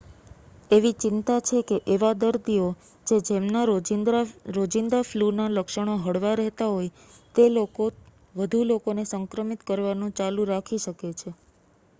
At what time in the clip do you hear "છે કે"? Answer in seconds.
1.41-1.77